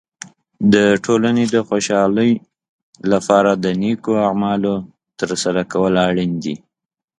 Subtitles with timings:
[0.73, 0.75] د
[1.05, 2.31] ټولنې د خوشحالۍ
[3.11, 4.75] لپاره د نیکو اعمالو
[5.19, 6.55] تر سره کول اړین دي.